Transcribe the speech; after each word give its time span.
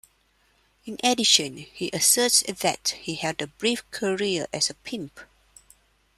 In 0.83 0.97
addition, 1.03 1.57
he 1.57 1.91
asserts 1.93 2.41
that 2.41 2.95
he 3.01 3.13
held 3.13 3.39
a 3.39 3.45
brief 3.45 3.85
career 3.91 4.47
as 4.51 4.71
a 4.71 4.73
pimp. 4.73 5.19